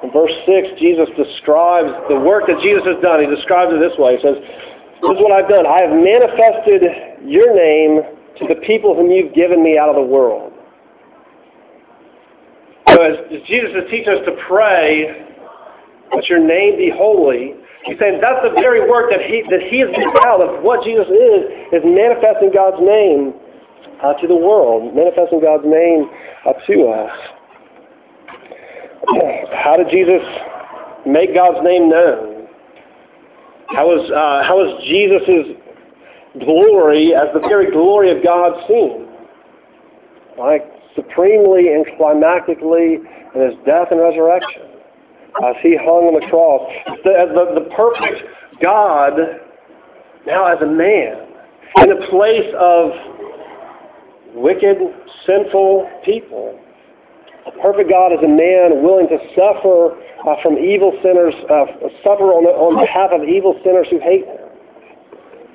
[0.00, 3.20] In verse 6, Jesus describes the work that Jesus has done.
[3.20, 4.16] He describes it this way.
[4.16, 5.68] He says, This is what I've done.
[5.68, 10.02] I have manifested your name to the people whom you've given me out of the
[10.02, 10.52] world.
[12.88, 13.16] So as,
[13.46, 15.26] Jesus is teaching us to pray,
[16.12, 19.80] that your name be holy, he's saying that's the very work that he, that he
[19.80, 21.40] has been out of what Jesus is,
[21.72, 23.32] is manifesting God's name
[24.02, 26.10] uh, to the world, manifesting God's name
[26.44, 27.16] uh, to us.
[29.52, 30.22] How did Jesus
[31.06, 32.46] make God's name known?
[33.68, 35.56] How was, uh, how was Jesus'
[36.38, 39.08] glory as the very glory of God seen?
[40.38, 40.62] Like
[40.94, 43.00] supremely and climactically
[43.34, 44.62] in his death and resurrection.
[45.42, 46.70] As he hung on the cross.
[47.04, 48.22] The, the, the perfect
[48.60, 49.12] God
[50.26, 51.28] now as a man
[51.78, 52.92] in a place of
[54.34, 54.76] wicked,
[55.26, 56.60] sinful people
[57.46, 61.66] a perfect God is a man willing to suffer uh, from evil sinners, uh,
[62.06, 64.41] suffer on, the, on behalf of evil sinners who hate him.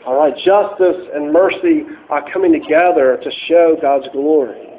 [0.07, 4.69] All right, justice and mercy are coming together to show God's glory.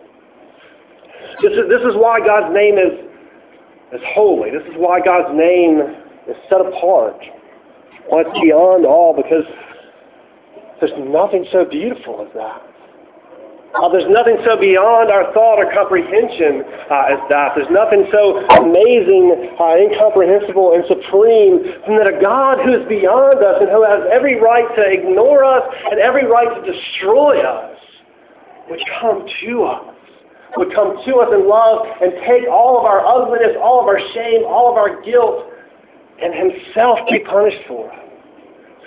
[1.42, 2.96] This is, this is why God's name is,
[3.92, 4.48] is holy.
[4.50, 5.80] This is why God's name
[6.26, 7.20] is set apart.
[7.20, 9.44] It's beyond all because
[10.80, 12.62] there's nothing so beautiful as that.
[13.76, 17.52] Uh, there's nothing so beyond our thought or comprehension uh, as that.
[17.52, 23.44] There's nothing so amazing, uh, incomprehensible, and supreme than that a God who is beyond
[23.44, 27.76] us and who has every right to ignore us and every right to destroy us
[28.72, 29.94] would come to us,
[30.56, 34.00] would come to us in love and take all of our ugliness, all of our
[34.16, 35.44] shame, all of our guilt,
[36.24, 38.07] and himself be punished for us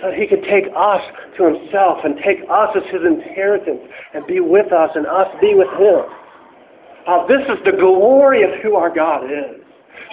[0.02, 1.00] so that he could take us
[1.38, 3.80] to himself and take us as his inheritance
[4.14, 6.02] and be with us and us be with him.
[7.06, 9.62] Uh, this is the glory of who our God is.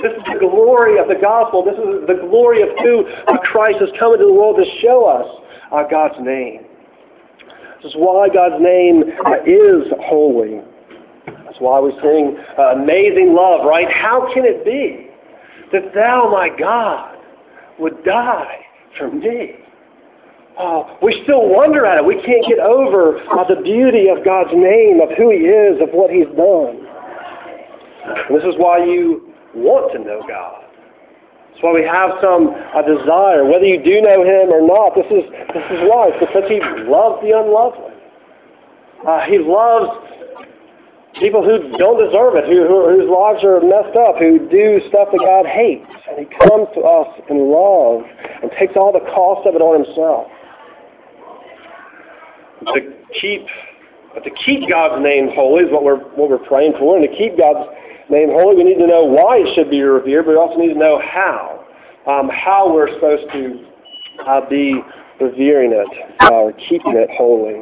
[0.01, 1.65] This is the glory of the gospel.
[1.65, 3.03] This is the glory of who
[3.43, 5.27] Christ has come into the world to show us
[5.71, 6.65] uh, God's name.
[7.81, 10.61] This is why God's name uh, is holy.
[11.25, 13.89] That's why we sing uh, Amazing Love, right?
[13.91, 15.09] How can it be
[15.73, 17.17] that thou, my God,
[17.79, 18.65] would die
[18.97, 19.55] for me?
[20.59, 22.05] Uh, we still wonder at it.
[22.05, 25.95] We can't get over uh, the beauty of God's name, of who He is, of
[25.95, 26.83] what He's done.
[28.27, 30.67] And this is why you want to know God.
[31.47, 34.99] That's why we have some uh, desire, whether you do know Him or not.
[34.99, 35.23] This is
[35.55, 36.11] this is why.
[36.11, 36.59] It's because He
[36.91, 37.95] loves the unlovely.
[39.07, 39.87] Uh, he loves
[41.23, 45.07] people who don't deserve it, who, who, whose lives are messed up, who do stuff
[45.15, 45.87] that God hates.
[46.11, 48.03] And He comes to us in love
[48.43, 50.27] and takes all the cost of it on Himself
[52.65, 53.45] to keep
[54.23, 57.37] to keep God's name holy is what we're what we're praying for, and to keep
[57.37, 57.69] God's
[58.09, 60.73] name holy, we need to know why it should be revered, but we also need
[60.73, 61.65] to know how
[62.07, 63.65] um, how we're supposed to
[64.25, 64.81] uh, be
[65.21, 65.87] revering it
[66.21, 67.61] uh, or keeping it holy.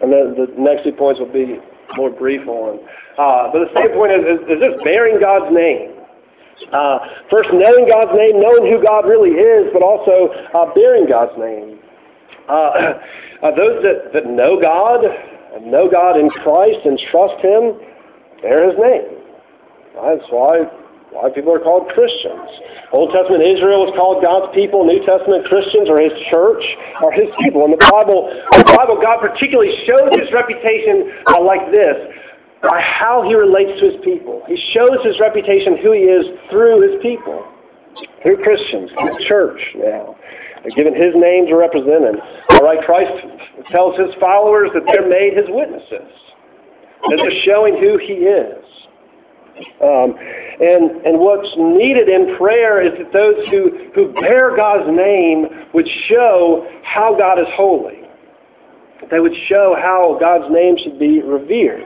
[0.00, 1.58] And then the next two points will be
[1.96, 2.78] more brief on.
[3.18, 5.98] Uh, but the second point is, is, is this bearing God's name.
[6.72, 6.98] Uh,
[7.30, 11.79] first, knowing God's name, knowing who God really is, but also uh, bearing God's name.
[12.48, 12.52] Uh,
[13.42, 15.04] uh, those that, that know God,
[15.54, 17.80] and know God in Christ and trust Him,
[18.42, 19.20] bear His name.
[19.94, 20.64] That's why
[21.10, 22.46] why people are called Christians.
[22.92, 24.86] Old Testament Israel was called God's people.
[24.86, 26.62] New Testament Christians or His church
[27.02, 27.66] are His people.
[27.66, 31.98] In the Bible, the Bible, God particularly shows His reputation uh, like this
[32.62, 34.46] by how He relates to His people.
[34.46, 37.42] He shows His reputation, who He is, through His people,
[38.22, 40.14] through Christians, His church now.
[40.76, 42.16] Given his name to represent him.
[42.50, 43.10] All right, Christ
[43.70, 46.12] tells his followers that they're made his witnesses.
[47.08, 48.64] They're showing who he is.
[49.82, 50.14] Um,
[50.60, 55.88] and, and what's needed in prayer is that those who, who bear God's name would
[56.08, 58.00] show how God is holy.
[59.10, 61.82] They would show how God's name should be revered.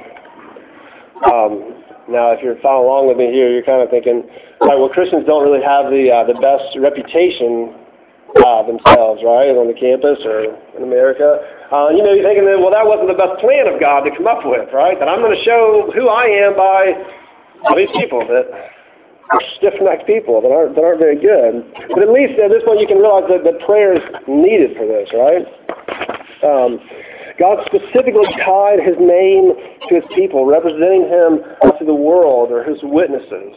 [1.31, 4.29] Um, now, if you're following along with me here, you're kind of thinking,
[4.61, 7.75] right, well, Christians don't really have the, uh, the best reputation
[8.43, 11.39] uh, themselves, right, on the campus or in America.
[11.71, 14.11] Uh, you know, you're thinking that, well, that wasn't the best plan of God to
[14.11, 14.99] come up with, right?
[14.99, 16.93] That I'm going to show who I am by
[17.77, 18.75] these people that
[19.31, 21.65] are stiff-necked people that aren't, that aren't very good.
[21.95, 24.87] But at least at this point you can realize that, that prayer is needed for
[24.87, 25.47] this, right?
[26.45, 26.79] Um,
[27.39, 29.55] God specifically tied his name
[29.89, 31.43] to his people, representing him
[31.79, 33.57] to the world or his witnesses.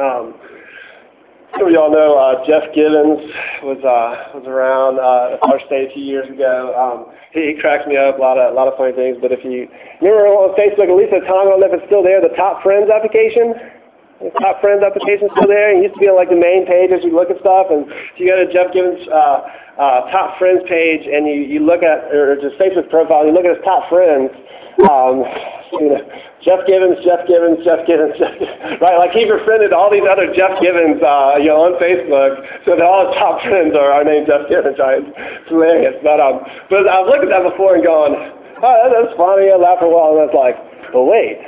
[0.00, 0.34] Um,
[1.66, 3.18] of y'all know uh, Jeff Givens
[3.66, 6.70] was uh, was around uh, our state a few years ago.
[6.78, 9.18] Um, he, cracks me up a lot of a lot of funny things.
[9.20, 9.66] But if you
[9.98, 12.22] remember on Facebook, at least at the time, I don't know if it's still there,
[12.22, 13.54] the Top Friends application.
[14.18, 15.70] The Top Friends application still there.
[15.70, 17.70] It used to be on like the main page as you look at stuff.
[17.70, 19.46] And if you go to Jeff Givens' uh,
[19.78, 23.46] uh, Top Friends page and you, you look at or just Facebook profile, you look
[23.46, 24.34] at his top friends.
[24.86, 25.26] Um,
[25.74, 26.02] you know,
[26.38, 28.30] Jeff Givens, Jeff Givens, Jeff Givens, Jeff,
[28.78, 28.94] right?
[28.94, 32.38] Like he befriended all these other Jeff Givens, uh, you know, on Facebook.
[32.62, 35.02] So that all his top friends are, are named Jeff Givens, right?
[35.02, 35.98] It's hilarious.
[36.06, 39.50] But um, but I've looked at that before and going, oh, that's funny.
[39.50, 40.56] I laughed for a while, and I was like,
[40.94, 41.42] but wait.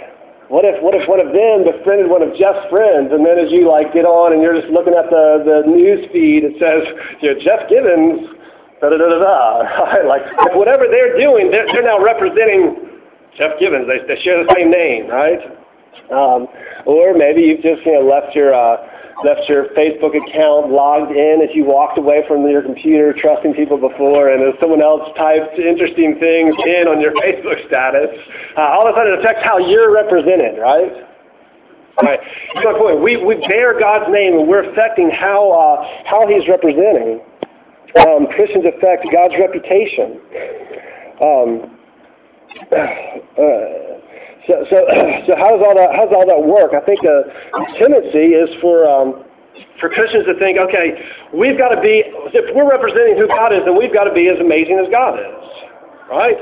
[0.51, 3.55] What if what if one of them befriended one of Jeff's friends, and then as
[3.55, 6.83] you like get on and you're just looking at the the news feed, it says,
[7.23, 8.27] you know, Jeff Givens,
[8.83, 9.39] da da da da da.
[9.95, 10.03] Right?
[10.11, 12.90] Like, like whatever they're doing, they're, they're now representing
[13.37, 13.87] Jeff Givens.
[13.87, 15.41] They, they share the same name, right?
[16.11, 16.49] Um,
[16.87, 18.77] or maybe you've just you know left your uh,
[19.25, 23.79] left your Facebook account logged in as you walked away from your computer, trusting people
[23.79, 28.11] before, and as someone else typed interesting things in on your Facebook status,
[28.57, 31.07] uh, all of a sudden it affects how you're represented, right?
[32.03, 32.21] Right.
[32.55, 33.03] My point.
[33.03, 37.21] We, we bear God's name and we're affecting how, uh, how He's representing.
[38.07, 40.21] Um, Christians affect God's reputation.
[41.21, 41.80] Um,
[44.47, 44.77] so, so,
[45.27, 46.73] so how does all that how does all that work?
[46.75, 47.31] I think the
[47.79, 49.25] tendency is for um,
[49.79, 50.99] for Christians to think, okay,
[51.35, 52.03] we've got to be
[52.35, 55.19] if we're representing who God is, then we've got to be as amazing as God
[55.19, 55.47] is,
[56.11, 56.37] right?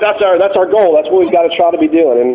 [0.00, 0.94] That's our that's our goal.
[0.94, 2.18] That's what we've got to try to be doing.
[2.18, 2.32] And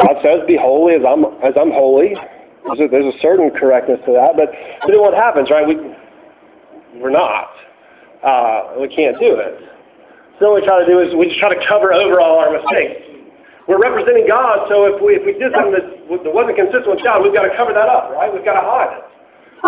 [0.00, 2.16] God says, "Be holy as I'm as I'm holy."
[2.64, 4.48] There's a, there's a certain correctness to that, but
[4.80, 5.66] but then what happens, right?
[5.68, 5.76] We
[7.00, 7.52] we're not.
[8.22, 9.73] Uh, we can't do it.
[10.38, 12.50] So what we try to do is we just try to cover over all our
[12.50, 13.14] mistakes.
[13.64, 17.24] We're representing God, so if we if we did something that, wasn't consistent with God,
[17.24, 18.28] we've got to cover that up, right?
[18.28, 19.04] We've got to hide it.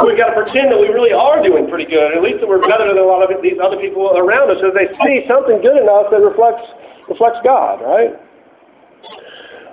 [0.05, 2.61] We've got to pretend that we really are doing pretty good, at least that we're
[2.61, 5.81] better than a lot of these other people around us, so they see something good
[5.81, 6.69] in us that reflects
[7.09, 8.13] reflects God, right?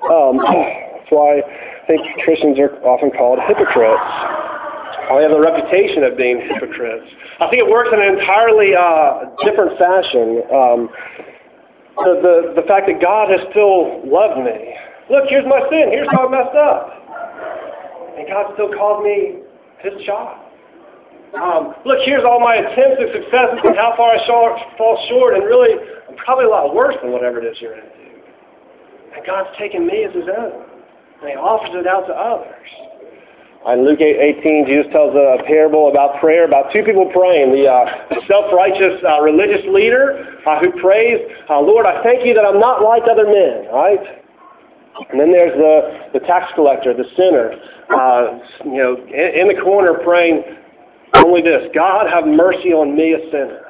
[0.07, 4.42] Um, that's why I think Christians are often called hypocrites.
[5.11, 7.11] We have a reputation of being hypocrites.
[7.39, 10.41] I think it works in an entirely uh, different fashion.
[10.47, 10.79] Um,
[11.97, 12.13] the,
[12.55, 14.73] the, the fact that God has still loved me.
[15.11, 15.91] Look, here's my sin.
[15.91, 17.03] Here's how I messed up.
[18.17, 19.43] And God still calls me
[19.83, 20.39] his child.
[21.35, 25.33] Um, look, here's all my attempts and successes and how far I short, fall short,
[25.33, 25.73] and really,
[26.07, 28.03] I'm probably a lot worse than whatever it is you're into.
[29.17, 30.65] And God's taken me as his own,
[31.21, 32.69] and he offers it out to others.
[33.65, 37.55] In Luke 18, Jesus tells a parable about prayer, about two people praying.
[37.55, 42.43] The, uh, self-righteous uh, religious leader uh, who prays, uh, Lord, I thank you that
[42.43, 44.03] I'm not like other men, right?
[45.11, 47.55] And then there's the, the tax collector, the sinner,
[47.89, 50.43] uh, you know, in, in the corner praying
[51.15, 53.61] only this, God have mercy on me, a sinner.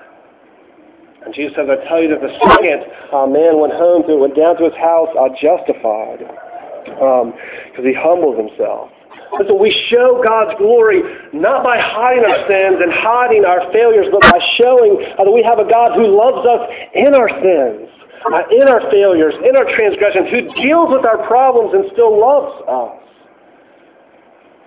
[1.23, 2.81] And Jesus says, I tell you that the second
[3.13, 6.25] uh, man went home, to, went down to his house uh, justified
[6.85, 8.89] because um, he humbled himself.
[9.33, 11.01] And so we show God's glory
[11.33, 15.57] not by hiding our sins and hiding our failures, but by showing that we have
[15.57, 17.89] a God who loves us in our sins,
[18.29, 22.61] uh, in our failures, in our transgressions, who deals with our problems and still loves
[22.69, 23.01] us.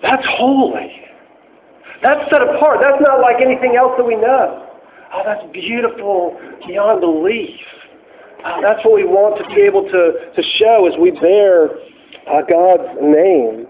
[0.02, 1.06] That's holy.
[2.02, 2.78] That's set apart.
[2.82, 4.66] That's not like anything else that we know.
[5.14, 7.60] Oh, that's beautiful beyond belief.
[8.44, 11.70] Oh, that's what we want to be able to, to show as we bear
[12.26, 13.66] uh, God's name.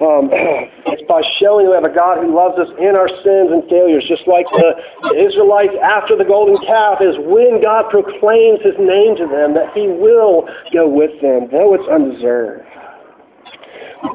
[0.00, 0.32] Um,
[0.88, 4.04] it's by showing we have a God who loves us in our sins and failures,
[4.08, 4.72] just like the,
[5.12, 9.88] Israelites after the golden calf is when God proclaims his name to them that he
[9.88, 12.64] will go with them, though it's undeserved.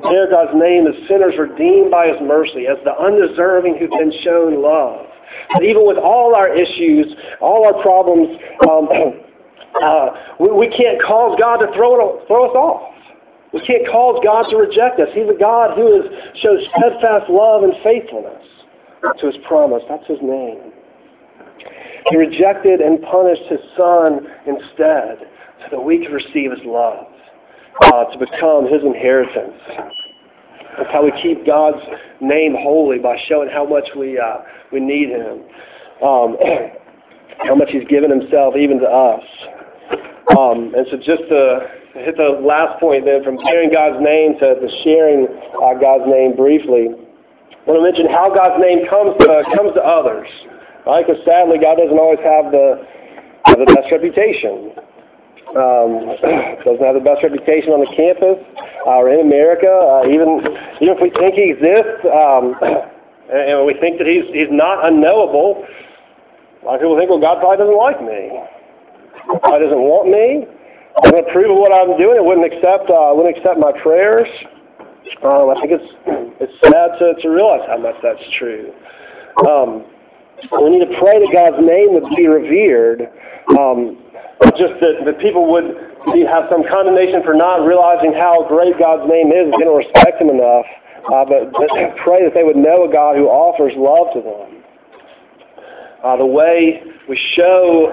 [0.10, 4.62] There God's name as sinners redeemed by his mercy, as the undeserving who've been shown
[4.62, 5.06] love.
[5.54, 8.90] But even with all our issues, all our problems, um,
[9.84, 10.10] uh,
[10.40, 12.96] we, we can't cause God to throw, it, throw us off.
[13.54, 15.08] We can't cause God to reject us.
[15.14, 16.06] He's a God who is,
[16.44, 18.44] shows steadfast love and faithfulness
[19.20, 19.84] to his promise.
[19.88, 20.74] That's his name.
[22.10, 25.26] He rejected and punished his son instead
[25.64, 27.08] so that we could receive his love,
[27.82, 29.56] uh, to become his inheritance.
[30.78, 31.82] That's how we keep God's
[32.20, 34.40] name holy by showing how much we, uh,
[34.72, 35.44] we need him,
[36.04, 36.36] um,
[37.48, 39.24] how much he's given himself even to us.
[40.34, 44.58] Um, and so just to hit the last point then, from hearing God's name to,
[44.58, 45.30] to sharing
[45.62, 49.84] uh, God's name briefly, I want to mention how God's name comes to, comes to
[49.86, 50.28] others.
[50.86, 51.06] Right?
[51.06, 52.86] Because sadly, God doesn't always have the,
[53.54, 54.74] the best reputation.
[55.54, 56.18] Um,
[56.66, 58.42] doesn't have the best reputation on the campus
[58.86, 59.70] uh, or in America.
[59.70, 60.42] Uh, even
[60.82, 62.58] even if we think he exists, um,
[63.34, 65.66] and we think that he's he's not unknowable,
[66.62, 68.30] a lot of people think, well, God probably doesn't like me.
[69.28, 70.48] God doesn't want me.
[71.04, 72.16] Doesn't approve of what I'm doing.
[72.16, 72.90] It wouldn't accept.
[72.90, 74.28] Uh, wouldn't accept my prayers.
[75.24, 75.90] Um, I think it's
[76.40, 78.74] it's sad to, to realize how much that's true.
[79.48, 79.86] Um,
[80.62, 83.08] we need to pray that God's name would be revered.
[83.56, 84.02] Um,
[84.60, 85.76] just that, that people would
[86.12, 90.20] be, have some condemnation for not realizing how great God's name is and don't respect
[90.20, 90.66] Him enough.
[91.08, 91.70] Uh, but, but
[92.04, 94.64] pray that they would know a God who offers love to them.
[96.04, 97.90] Uh, the way we show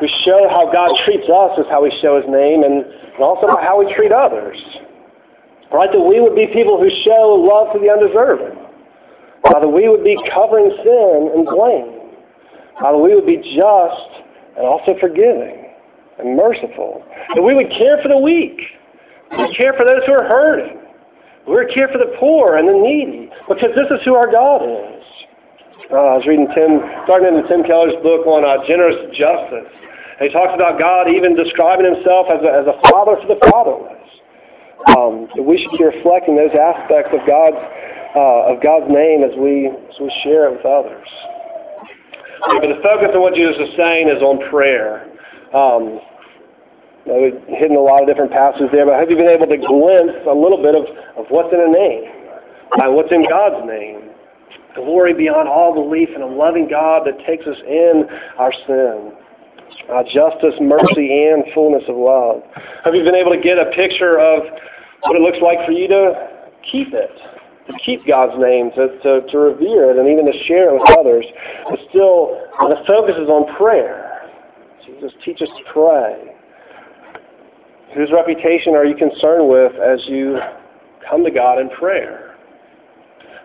[0.00, 2.84] we show how God treats us is how we show His name, and,
[3.18, 4.56] also how we treat others.
[5.72, 5.90] Right?
[5.90, 8.56] That we would be people who show love to the undeserving.
[9.44, 12.14] Uh, that we would be covering sin and blame.
[12.78, 14.22] Uh, that we would be just
[14.56, 15.74] and also forgiving
[16.18, 17.04] and merciful.
[17.34, 18.60] That we would care for the weak.
[19.30, 20.78] We would care for those who are hurting.
[21.46, 23.30] We would care for the poor and the needy.
[23.48, 25.04] Because this is who our God is.
[25.88, 29.72] Uh, I was reading Tim, starting in Tim Keller's book on uh, generous justice.
[30.20, 33.96] He talks about God even describing himself as a, as a father to the fatherless.
[34.92, 37.56] Um, we should be reflecting those aspects of God's
[38.12, 41.08] uh, of God's name as we as we share it with others.
[42.60, 45.08] But the focus of what Jesus is saying is on prayer.
[45.56, 46.04] Um,
[47.04, 49.48] you know, we've hidden a lot of different passages there, but have you been able
[49.48, 50.84] to glimpse a little bit of,
[51.16, 52.12] of what's in a name?
[52.76, 54.07] Uh, what's in God's name?
[54.74, 58.04] Glory beyond all belief in a loving God that takes us in
[58.38, 59.12] our sin
[59.92, 62.42] uh, justice, mercy, and fullness of love.
[62.84, 64.42] Have you been able to get a picture of
[65.02, 66.28] what it looks like for you to
[66.70, 67.10] keep it,
[67.66, 70.90] to keep God's name, to, to, to revere it, and even to share it with
[70.98, 71.24] others?
[71.70, 74.28] But still, the focus is on prayer.
[74.84, 76.34] Jesus, teach us to pray.
[77.94, 80.38] Whose reputation are you concerned with as you
[81.08, 82.27] come to God in prayer?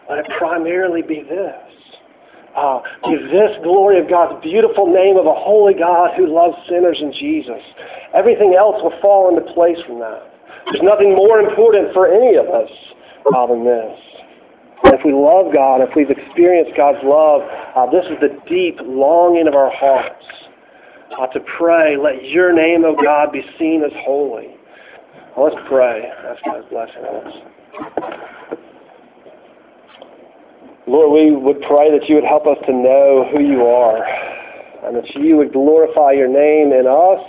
[0.09, 1.73] Let it primarily be this
[2.55, 7.11] uh, this glory of God's beautiful name of a holy God who loves sinners in
[7.11, 7.61] Jesus.
[8.13, 10.29] Everything else will fall into place from that.
[10.65, 12.69] There's nothing more important for any of us
[13.35, 13.99] uh, than this.
[14.85, 17.41] And if we love God, if we've experienced God's love,
[17.75, 20.25] uh, this is the deep longing of our hearts
[21.19, 24.55] uh, to pray, let your name, O God, be seen as holy.
[25.35, 26.05] Well, let's pray.
[26.05, 28.59] Ask God's blessing us.
[30.85, 34.03] Lord, we would pray that you would help us to know who you are
[34.85, 37.23] and that you would glorify your name in us,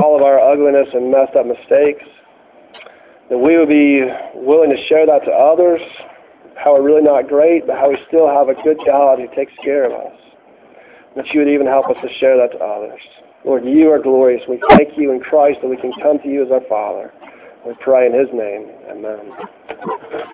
[0.00, 2.04] all of our ugliness and messed up mistakes,
[3.28, 4.02] that we would be
[4.34, 5.80] willing to share that to others,
[6.56, 9.52] how we're really not great, but how we still have a good God who takes
[9.62, 10.18] care of us,
[11.16, 13.00] that you would even help us to share that to others.
[13.44, 14.42] Lord, you are glorious.
[14.48, 17.12] We thank you in Christ that we can come to you as our Father.
[17.66, 18.70] We pray in his name.
[18.90, 20.24] Amen.